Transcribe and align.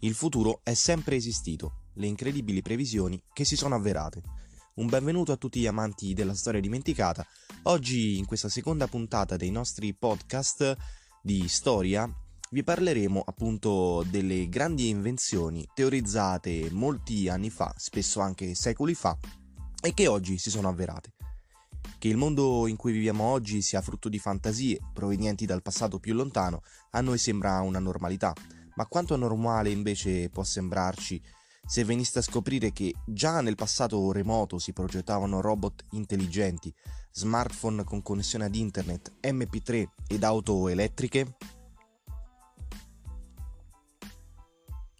Il 0.00 0.12
futuro 0.12 0.60
è 0.62 0.74
sempre 0.74 1.16
esistito, 1.16 1.84
le 1.94 2.06
incredibili 2.06 2.60
previsioni 2.60 3.22
che 3.32 3.46
si 3.46 3.56
sono 3.56 3.76
avverate. 3.76 4.22
Un 4.74 4.88
benvenuto 4.88 5.32
a 5.32 5.36
tutti 5.36 5.58
gli 5.58 5.66
amanti 5.66 6.12
della 6.12 6.34
storia 6.34 6.60
dimenticata. 6.60 7.26
Oggi, 7.62 8.18
in 8.18 8.26
questa 8.26 8.50
seconda 8.50 8.88
puntata 8.88 9.36
dei 9.36 9.50
nostri 9.50 9.94
podcast 9.94 10.76
di 11.22 11.48
storia, 11.48 12.06
vi 12.50 12.62
parleremo 12.62 13.22
appunto 13.24 14.04
delle 14.10 14.50
grandi 14.50 14.90
invenzioni 14.90 15.66
teorizzate 15.72 16.68
molti 16.72 17.30
anni 17.30 17.48
fa, 17.48 17.72
spesso 17.78 18.20
anche 18.20 18.54
secoli 18.54 18.94
fa, 18.94 19.16
e 19.80 19.94
che 19.94 20.08
oggi 20.08 20.36
si 20.36 20.50
sono 20.50 20.68
avverate. 20.68 21.14
Che 21.98 22.08
il 22.08 22.18
mondo 22.18 22.66
in 22.66 22.76
cui 22.76 22.92
viviamo 22.92 23.24
oggi 23.24 23.62
sia 23.62 23.80
frutto 23.80 24.10
di 24.10 24.18
fantasie 24.18 24.78
provenienti 24.92 25.46
dal 25.46 25.62
passato 25.62 25.98
più 25.98 26.12
lontano, 26.12 26.60
a 26.90 27.00
noi 27.00 27.16
sembra 27.16 27.60
una 27.60 27.78
normalità, 27.78 28.34
ma 28.76 28.86
quanto 28.86 29.16
normale 29.16 29.70
invece 29.70 30.30
può 30.30 30.42
sembrarci 30.42 31.20
se 31.66 31.84
veniste 31.84 32.20
a 32.20 32.22
scoprire 32.22 32.72
che 32.72 32.94
già 33.04 33.40
nel 33.40 33.56
passato 33.56 34.12
remoto 34.12 34.58
si 34.58 34.72
progettavano 34.72 35.40
robot 35.40 35.86
intelligenti, 35.92 36.72
smartphone 37.10 37.82
con 37.82 38.02
connessione 38.02 38.44
ad 38.44 38.54
internet, 38.54 39.14
MP3 39.20 39.86
ed 40.06 40.22
auto 40.22 40.68
elettriche? 40.68 41.36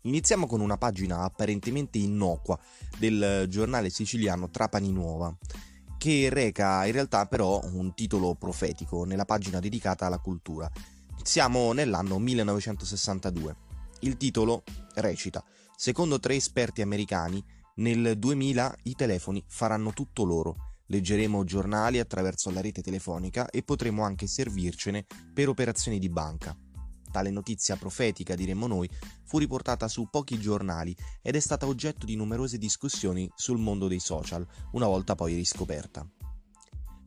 Iniziamo 0.02 0.47
con 0.47 0.61
una 0.61 0.77
pagina 0.77 1.23
apparentemente 1.23 1.99
innocua 1.99 2.59
del 2.99 3.47
giornale 3.49 3.91
siciliano 3.91 4.51
Trapani 4.51 4.91
Nuova, 4.91 5.37
che 5.99 6.29
reca 6.30 6.85
in 6.87 6.93
realtà 6.93 7.27
però 7.27 7.61
un 7.73 7.95
titolo 7.95 8.35
profetico 8.35 9.05
nella 9.05 9.24
pagina 9.24 9.61
dedicata 9.61 10.07
alla 10.07 10.19
cultura. 10.19 10.71
Siamo 11.23 11.73
nell'anno 11.73 12.18
1962. 12.18 13.65
Il 14.07 14.16
titolo 14.16 14.62
recita: 14.95 15.45
Secondo 15.74 16.21
tre 16.21 16.37
esperti 16.37 16.80
americani, 16.80 17.45
nel 17.79 18.16
2000 18.16 18.76
i 18.85 18.95
telefoni 18.95 19.43
faranno 19.49 19.93
tutto 19.93 20.23
loro. 20.23 20.74
Leggeremo 20.87 21.43
giornali 21.43 21.99
attraverso 21.99 22.52
la 22.52 22.60
rete 22.60 22.82
telefonica 22.82 23.51
e 23.51 23.65
potremo 23.65 24.04
anche 24.04 24.29
servircene 24.29 25.07
per 25.34 25.49
operazioni 25.49 25.99
di 25.99 26.09
banca. 26.09 26.57
Tale 27.10 27.30
notizia 27.32 27.74
profetica, 27.74 28.37
diremmo 28.37 28.68
noi, 28.68 28.88
fu 29.24 29.38
riportata 29.38 29.88
su 29.88 30.09
pochi 30.09 30.38
giornali 30.38 30.95
ed 31.21 31.34
è 31.34 31.40
stata 31.40 31.66
oggetto 31.66 32.07
di 32.07 32.15
numerose 32.15 32.59
discussioni 32.59 33.29
sul 33.34 33.59
mondo 33.59 33.88
dei 33.88 33.99
social, 33.99 34.46
una 34.73 34.87
volta 34.87 35.16
poi 35.16 35.34
riscoperta. 35.34 36.09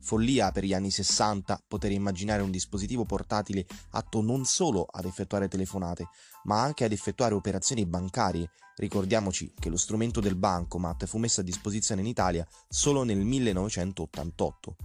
Follia 0.00 0.50
per 0.50 0.64
gli 0.64 0.72
anni 0.72 0.90
60 0.90 1.64
poter 1.68 1.92
immaginare 1.92 2.42
un 2.42 2.50
dispositivo 2.50 3.04
portatile 3.04 3.66
atto 3.90 4.22
non 4.22 4.44
solo 4.44 4.86
ad 4.90 5.04
effettuare 5.04 5.48
telefonate, 5.48 6.08
ma 6.44 6.62
anche 6.62 6.84
ad 6.84 6.92
effettuare 6.92 7.34
operazioni 7.34 7.86
bancarie. 7.86 8.50
Ricordiamoci 8.76 9.52
che 9.58 9.68
lo 9.68 9.76
strumento 9.76 10.20
del 10.20 10.36
bancomat 10.36 11.06
fu 11.06 11.18
messo 11.18 11.40
a 11.40 11.44
disposizione 11.44 12.00
in 12.00 12.06
Italia 12.06 12.46
solo 12.68 13.02
nel 13.02 13.18
1988. 13.18 14.76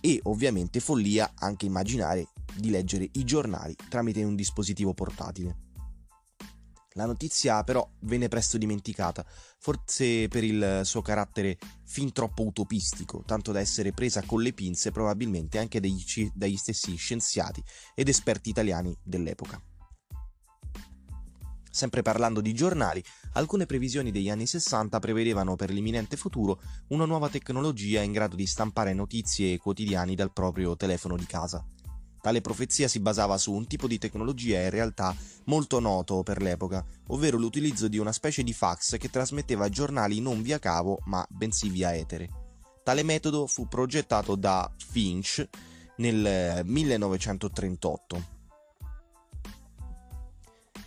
E 0.00 0.20
ovviamente 0.24 0.80
follia 0.80 1.32
anche 1.36 1.66
immaginare 1.66 2.28
di 2.54 2.70
leggere 2.70 3.08
i 3.12 3.24
giornali 3.24 3.74
tramite 3.88 4.22
un 4.22 4.34
dispositivo 4.34 4.92
portatile. 4.92 5.63
La 6.96 7.06
notizia 7.06 7.64
però 7.64 7.84
venne 8.02 8.28
presto 8.28 8.56
dimenticata, 8.56 9.26
forse 9.58 10.28
per 10.28 10.44
il 10.44 10.82
suo 10.84 11.02
carattere 11.02 11.58
fin 11.84 12.12
troppo 12.12 12.44
utopistico, 12.44 13.24
tanto 13.26 13.50
da 13.50 13.58
essere 13.58 13.92
presa 13.92 14.22
con 14.22 14.40
le 14.40 14.52
pinze 14.52 14.92
probabilmente 14.92 15.58
anche 15.58 15.80
dagli, 15.80 16.04
dagli 16.32 16.56
stessi 16.56 16.94
scienziati 16.94 17.60
ed 17.96 18.08
esperti 18.08 18.50
italiani 18.50 18.96
dell'epoca. 19.02 19.60
Sempre 21.68 22.02
parlando 22.02 22.40
di 22.40 22.54
giornali, 22.54 23.02
alcune 23.32 23.66
previsioni 23.66 24.12
degli 24.12 24.30
anni 24.30 24.46
60 24.46 25.00
prevedevano 25.00 25.56
per 25.56 25.70
l'imminente 25.70 26.16
futuro 26.16 26.62
una 26.90 27.06
nuova 27.06 27.28
tecnologia 27.28 28.02
in 28.02 28.12
grado 28.12 28.36
di 28.36 28.46
stampare 28.46 28.94
notizie 28.94 29.58
quotidiani 29.58 30.14
dal 30.14 30.32
proprio 30.32 30.76
telefono 30.76 31.16
di 31.16 31.26
casa. 31.26 31.66
Tale 32.24 32.40
profezia 32.40 32.88
si 32.88 33.00
basava 33.00 33.36
su 33.36 33.52
un 33.52 33.66
tipo 33.66 33.86
di 33.86 33.98
tecnologia 33.98 34.58
in 34.62 34.70
realtà 34.70 35.14
molto 35.44 35.78
noto 35.78 36.22
per 36.22 36.40
l'epoca, 36.40 36.82
ovvero 37.08 37.36
l'utilizzo 37.36 37.86
di 37.86 37.98
una 37.98 38.12
specie 38.12 38.42
di 38.42 38.54
fax 38.54 38.96
che 38.96 39.10
trasmetteva 39.10 39.68
giornali 39.68 40.22
non 40.22 40.40
via 40.40 40.58
cavo 40.58 41.00
ma 41.04 41.22
bensì 41.28 41.68
via 41.68 41.94
etere. 41.94 42.30
Tale 42.82 43.02
metodo 43.02 43.46
fu 43.46 43.68
progettato 43.68 44.36
da 44.36 44.72
Finch 44.74 45.46
nel 45.98 46.62
1938. 46.64 48.24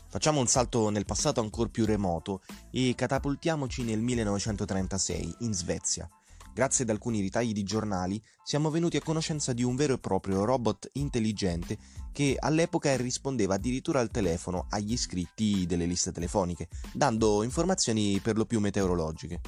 Facciamo 0.08 0.40
un 0.40 0.48
salto 0.48 0.90
nel 0.90 1.06
passato 1.06 1.40
ancora 1.40 1.69
più 1.69 1.86
remoto 1.86 2.42
e 2.72 2.96
catapultiamoci 2.96 3.84
nel 3.84 4.02
1936 4.02 5.36
in 5.42 5.54
Svezia 5.54 6.09
grazie 6.57 6.85
ad 6.85 6.90
alcuni 6.90 7.22
ritagli 7.22 7.53
di 7.53 7.62
giornali, 7.62 8.19
siamo 8.44 8.72
venuti 8.72 8.97
a 8.97 9.01
conoscenza 9.03 9.53
di 9.53 9.62
un 9.62 9.75
vero 9.75 9.94
e 9.94 10.00
proprio 10.00 10.44
robot 10.44 10.90
intelligente 10.94 11.78
che 12.12 12.35
all'epoca 12.40 12.97
rispondeva 12.97 13.53
addirittura 13.53 14.00
al 14.00 14.09
telefono 14.09 14.66
agli 14.72 14.94
iscritti 14.94 15.68
delle 15.68 15.85
liste 15.85 16.12
telefoniche, 16.12 16.68
dando 16.91 17.44
informazioni 17.44 18.19
per 18.22 18.38
lo 18.38 18.47
più 18.47 18.59
meteorologiche. 18.59 19.40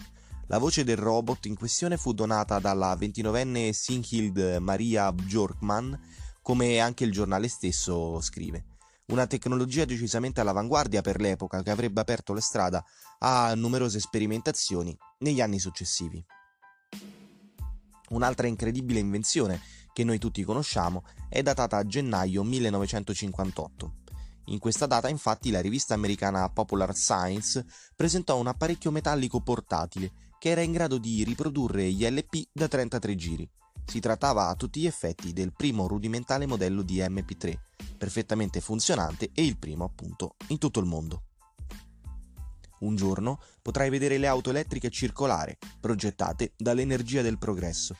La 0.49 0.59
voce 0.59 0.83
del 0.83 0.97
robot 0.97 1.47
in 1.47 1.55
questione 1.55 1.97
fu 1.97 2.13
donata 2.13 2.59
dalla 2.59 2.93
29enne 2.93 3.71
Sinhild 3.71 4.57
Maria 4.59 5.11
Bjorkman, 5.11 5.99
come 6.43 6.77
anche 6.77 7.05
il 7.05 7.11
giornale 7.11 7.47
stesso 7.47 8.21
scrive. 8.21 8.65
Una 9.07 9.25
tecnologia 9.25 9.83
decisamente 9.83 10.41
all'avanguardia 10.41 11.01
per 11.01 11.19
l'epoca 11.19 11.63
che 11.63 11.71
avrebbe 11.71 12.01
aperto 12.01 12.33
la 12.35 12.39
strada 12.39 12.85
a 13.17 13.55
numerose 13.55 13.99
sperimentazioni 13.99 14.95
negli 15.21 15.41
anni 15.41 15.57
successivi. 15.57 16.23
Un'altra 18.09 18.47
incredibile 18.47 18.99
invenzione 18.99 19.61
che 19.93 20.03
noi 20.03 20.17
tutti 20.17 20.43
conosciamo 20.43 21.03
è 21.27 21.41
datata 21.41 21.77
a 21.77 21.85
gennaio 21.85 22.43
1958. 22.43 23.93
In 24.45 24.59
questa 24.59 24.87
data 24.87 25.09
infatti 25.09 25.51
la 25.51 25.61
rivista 25.61 25.93
americana 25.93 26.49
Popular 26.49 26.95
Science 26.95 27.65
presentò 27.95 28.39
un 28.39 28.47
apparecchio 28.47 28.89
metallico 28.89 29.41
portatile 29.41 30.11
che 30.39 30.49
era 30.49 30.61
in 30.61 30.71
grado 30.71 30.97
di 30.97 31.23
riprodurre 31.23 31.91
gli 31.91 32.07
LP 32.07 32.47
da 32.51 32.67
33 32.67 33.15
giri. 33.15 33.49
Si 33.85 33.99
trattava 33.99 34.47
a 34.47 34.55
tutti 34.55 34.79
gli 34.79 34.85
effetti 34.87 35.33
del 35.33 35.53
primo 35.53 35.87
rudimentale 35.87 36.47
modello 36.47 36.81
di 36.81 36.97
MP3, 36.97 37.53
perfettamente 37.97 38.59
funzionante 38.61 39.29
e 39.33 39.43
il 39.43 39.57
primo 39.57 39.83
appunto 39.83 40.35
in 40.47 40.57
tutto 40.57 40.79
il 40.79 40.85
mondo. 40.85 41.28
Un 42.79 42.95
giorno 42.95 43.39
potrai 43.61 43.89
vedere 43.89 44.17
le 44.17 44.27
auto 44.27 44.49
elettriche 44.49 44.89
circolare, 44.89 45.57
progettate 45.79 46.53
dall'energia 46.57 47.21
del 47.21 47.37
progresso. 47.37 47.95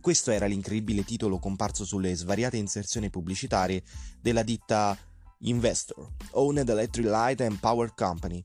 Questo 0.00 0.30
era 0.30 0.46
l'incredibile 0.46 1.04
titolo 1.04 1.38
comparso 1.38 1.84
sulle 1.84 2.14
svariate 2.14 2.56
inserzioni 2.56 3.08
pubblicitarie 3.08 3.82
della 4.20 4.42
ditta 4.42 4.96
Investor, 5.38 6.08
Owned 6.32 6.68
Electric 6.68 7.06
Light 7.06 7.40
and 7.40 7.58
Power 7.58 7.94
Company, 7.94 8.44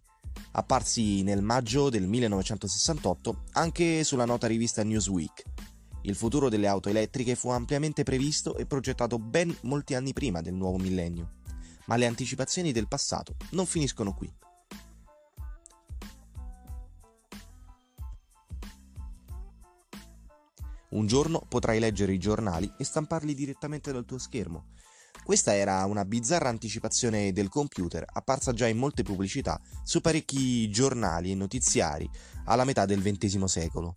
apparsi 0.51 1.21
nel 1.23 1.41
maggio 1.41 1.89
del 1.89 2.07
1968 2.07 3.43
anche 3.53 4.03
sulla 4.03 4.25
nota 4.25 4.47
rivista 4.47 4.83
Newsweek. 4.83 5.43
Il 6.03 6.15
futuro 6.15 6.49
delle 6.49 6.67
auto 6.67 6.89
elettriche 6.89 7.35
fu 7.35 7.49
ampiamente 7.49 8.03
previsto 8.03 8.55
e 8.55 8.65
progettato 8.65 9.19
ben 9.19 9.55
molti 9.63 9.95
anni 9.95 10.13
prima 10.13 10.41
del 10.41 10.53
nuovo 10.53 10.77
millennio. 10.77 11.33
Ma 11.87 11.97
le 11.97 12.05
anticipazioni 12.05 12.71
del 12.71 12.87
passato 12.87 13.35
non 13.51 13.65
finiscono 13.65 14.13
qui. 14.13 14.31
Un 20.89 21.05
giorno 21.05 21.43
potrai 21.47 21.79
leggere 21.79 22.13
i 22.13 22.17
giornali 22.17 22.71
e 22.77 22.83
stamparli 22.83 23.35
direttamente 23.35 23.91
dal 23.91 24.05
tuo 24.05 24.17
schermo. 24.17 24.67
Questa 25.23 25.55
era 25.55 25.85
una 25.85 26.05
bizzarra 26.05 26.49
anticipazione 26.49 27.31
del 27.31 27.49
computer, 27.49 28.03
apparsa 28.11 28.53
già 28.53 28.67
in 28.67 28.77
molte 28.77 29.03
pubblicità 29.03 29.61
su 29.83 30.01
parecchi 30.01 30.69
giornali 30.71 31.31
e 31.31 31.35
notiziari 31.35 32.09
alla 32.45 32.63
metà 32.63 32.85
del 32.85 33.01
XX 33.01 33.43
secolo. 33.43 33.95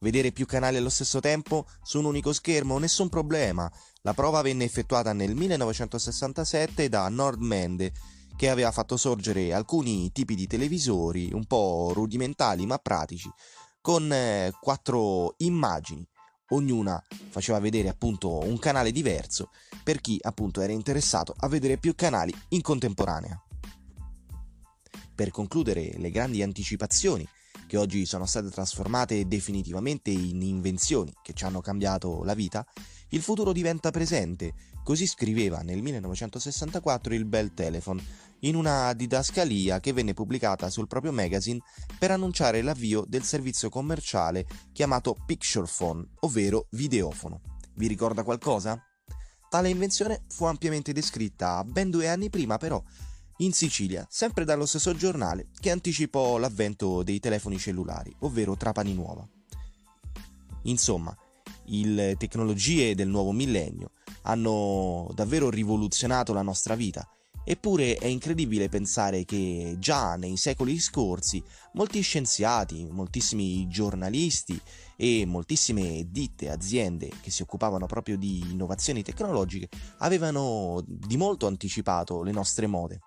Vedere 0.00 0.30
più 0.30 0.46
canali 0.46 0.76
allo 0.76 0.88
stesso 0.88 1.20
tempo 1.20 1.66
su 1.82 1.98
un 1.98 2.04
unico 2.04 2.32
schermo? 2.32 2.78
Nessun 2.78 3.08
problema. 3.08 3.70
La 4.02 4.14
prova 4.14 4.40
venne 4.40 4.64
effettuata 4.64 5.12
nel 5.12 5.34
1967 5.34 6.88
da 6.88 7.08
Nordmende, 7.08 7.92
che 8.36 8.50
aveva 8.50 8.70
fatto 8.70 8.96
sorgere 8.96 9.52
alcuni 9.52 10.12
tipi 10.12 10.34
di 10.34 10.46
televisori 10.46 11.32
un 11.32 11.46
po' 11.46 11.92
rudimentali 11.94 12.66
ma 12.66 12.78
pratici, 12.78 13.30
con 13.86 14.12
eh, 14.12 14.52
quattro 14.58 15.34
immagini. 15.36 16.04
Ognuna 16.48 17.00
faceva 17.28 17.60
vedere 17.60 17.88
appunto 17.88 18.40
un 18.40 18.58
canale 18.58 18.90
diverso 18.90 19.50
per 19.84 20.00
chi 20.00 20.18
appunto 20.20 20.60
era 20.60 20.72
interessato 20.72 21.32
a 21.38 21.46
vedere 21.46 21.76
più 21.76 21.94
canali 21.94 22.34
in 22.48 22.62
contemporanea. 22.62 23.40
Per 25.14 25.30
concludere 25.30 25.92
le 25.98 26.10
grandi 26.10 26.42
anticipazioni 26.42 27.24
che 27.68 27.76
oggi 27.76 28.06
sono 28.06 28.26
state 28.26 28.50
trasformate 28.50 29.28
definitivamente 29.28 30.10
in 30.10 30.42
invenzioni 30.42 31.14
che 31.22 31.32
ci 31.32 31.44
hanno 31.44 31.60
cambiato 31.60 32.24
la 32.24 32.34
vita, 32.34 32.66
il 33.10 33.22
futuro 33.22 33.52
diventa 33.52 33.90
presente, 33.90 34.52
così 34.82 35.06
scriveva 35.06 35.60
nel 35.60 35.82
1964 35.82 37.14
il 37.14 37.24
Bell 37.24 37.54
Telephone, 37.54 38.02
in 38.40 38.54
una 38.54 38.92
didascalia 38.92 39.80
che 39.80 39.92
venne 39.92 40.14
pubblicata 40.14 40.68
sul 40.70 40.86
proprio 40.86 41.12
magazine 41.12 41.60
per 41.98 42.10
annunciare 42.10 42.62
l'avvio 42.62 43.04
del 43.06 43.22
servizio 43.22 43.68
commerciale 43.68 44.46
chiamato 44.72 45.16
Picture 45.24 45.66
Phone, 45.74 46.04
ovvero 46.20 46.66
videofono. 46.70 47.40
Vi 47.74 47.86
ricorda 47.86 48.22
qualcosa? 48.22 48.80
Tale 49.48 49.68
invenzione 49.68 50.24
fu 50.28 50.44
ampiamente 50.44 50.92
descritta 50.92 51.62
ben 51.64 51.90
due 51.90 52.08
anni 52.08 52.30
prima, 52.30 52.58
però, 52.58 52.82
in 53.38 53.52
Sicilia, 53.52 54.06
sempre 54.08 54.44
dallo 54.44 54.66
stesso 54.66 54.94
giornale 54.94 55.48
che 55.60 55.70
anticipò 55.70 56.38
l'avvento 56.38 57.02
dei 57.02 57.20
telefoni 57.20 57.58
cellulari, 57.58 58.14
ovvero 58.20 58.56
Trapani 58.56 58.94
Nuova. 58.94 59.26
Insomma, 60.62 61.16
le 61.68 62.16
tecnologie 62.16 62.94
del 62.94 63.08
nuovo 63.08 63.32
millennio 63.32 63.90
hanno 64.22 65.10
davvero 65.14 65.50
rivoluzionato 65.50 66.32
la 66.32 66.42
nostra 66.42 66.74
vita 66.74 67.08
Eppure 67.48 67.94
è 67.94 68.06
incredibile 68.06 68.68
pensare 68.68 69.24
che 69.24 69.76
già 69.78 70.16
nei 70.16 70.36
secoli 70.36 70.80
scorsi 70.80 71.40
molti 71.74 72.00
scienziati, 72.00 72.88
moltissimi 72.90 73.68
giornalisti 73.68 74.60
e 74.96 75.24
moltissime 75.26 76.08
ditte, 76.10 76.50
aziende 76.50 77.08
che 77.22 77.30
si 77.30 77.42
occupavano 77.42 77.86
proprio 77.86 78.16
di 78.16 78.40
innovazioni 78.40 79.04
tecnologiche 79.04 79.68
avevano 79.98 80.82
di 80.84 81.16
molto 81.16 81.46
anticipato 81.46 82.24
le 82.24 82.32
nostre 82.32 82.66
mode. 82.66 82.98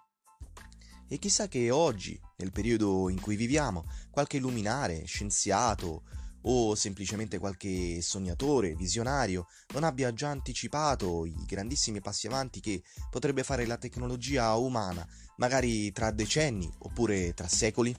E 1.10 1.20
chissà 1.20 1.50
che 1.50 1.70
oggi, 1.70 2.18
nel 2.38 2.54
periodo 2.54 3.10
in 3.10 3.20
cui 3.20 3.36
viviamo, 3.36 3.84
qualche 4.10 4.40
luminare, 4.40 5.04
scienziato 5.04 6.04
o 6.44 6.76
semplicemente 6.76 7.40
qualche 7.40 8.02
sognatore, 8.02 8.76
visionario, 8.76 9.48
non 9.74 9.84
abbia 9.84 10.14
già 10.14 10.30
anticipato 10.30 11.26
i 11.26 11.36
grandissimi 11.46 12.00
passi 12.02 12.28
avanti 12.28 12.60
che 12.60 12.84
potrebbe 13.10 13.44
fare 13.44 13.66
la 13.66 13.78
tecnologia 13.78 14.56
umana, 14.56 15.06
magari 15.38 15.92
tra 15.92 16.12
decenni 16.12 16.72
oppure 16.80 17.34
tra 17.34 17.48
secoli? 17.48 17.96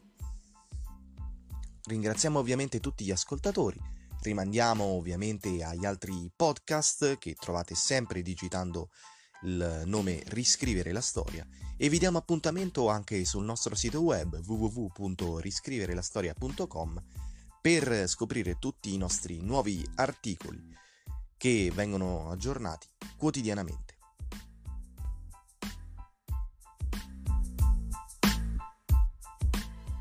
Ringraziamo 1.84 2.38
ovviamente 2.38 2.80
tutti 2.80 3.04
gli 3.04 3.10
ascoltatori, 3.10 3.80
rimandiamo 4.20 4.84
ovviamente 4.84 5.62
agli 5.62 5.84
altri 5.84 6.30
podcast 6.34 7.18
che 7.18 7.34
trovate 7.34 7.74
sempre 7.74 8.22
digitando 8.22 8.90
il 9.42 9.82
nome 9.86 10.22
Riscrivere 10.26 10.92
la 10.92 11.00
storia 11.00 11.46
e 11.76 11.88
vi 11.88 11.98
diamo 11.98 12.18
appuntamento 12.18 12.88
anche 12.88 13.24
sul 13.24 13.44
nostro 13.44 13.74
sito 13.74 14.02
web 14.02 14.38
www.riscriverelastoria.com 14.44 17.02
per 17.60 18.08
scoprire 18.08 18.58
tutti 18.58 18.94
i 18.94 18.96
nostri 18.96 19.40
nuovi 19.40 19.86
articoli 19.96 20.74
che 21.36 21.70
vengono 21.74 22.30
aggiornati 22.30 22.86
quotidianamente. 23.16 23.99